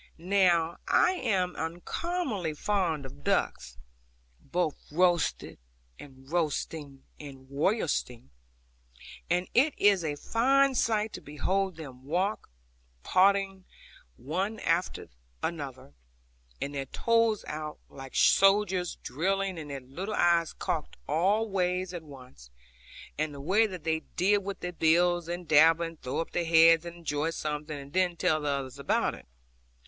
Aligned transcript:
Now 0.17 0.77
I 0.87 1.11
am 1.11 1.55
uncommonly 1.55 2.55
fond 2.55 3.05
of 3.05 3.23
ducks, 3.23 3.77
both 4.39 4.75
roasted 4.91 5.59
and 5.99 6.27
roasting 6.27 7.03
and 7.19 7.45
roystering; 7.51 8.31
and 9.29 9.47
it 9.53 9.75
is 9.77 10.03
a 10.03 10.15
fine 10.15 10.73
sight 10.73 11.13
to 11.13 11.21
behold 11.21 11.75
them 11.75 12.03
walk, 12.03 12.49
poddling 13.03 13.65
one 14.17 14.59
after 14.61 15.07
other, 15.43 15.93
with 16.59 16.71
their 16.71 16.87
toes 16.87 17.45
out, 17.47 17.77
like 17.87 18.15
soldiers 18.15 18.95
drilling, 19.03 19.59
and 19.59 19.69
their 19.69 19.81
little 19.81 20.15
eyes 20.15 20.51
cocked 20.53 20.97
all 21.07 21.47
ways 21.47 21.93
at 21.93 22.01
once, 22.01 22.49
and 23.19 23.35
the 23.35 23.39
way 23.39 23.67
that 23.67 23.83
they 23.83 23.99
dib 24.15 24.43
with 24.43 24.61
their 24.61 24.73
bills, 24.73 25.27
and 25.27 25.47
dabble, 25.47 25.85
and 25.85 26.01
throw 26.01 26.21
up 26.21 26.31
their 26.31 26.43
heads 26.43 26.85
and 26.85 26.95
enjoy 26.95 27.29
something, 27.29 27.77
and 27.77 27.93
then 27.93 28.15
tell 28.17 28.41
the 28.41 28.49
others 28.49 28.79
about 28.79 29.13
it. 29.13 29.27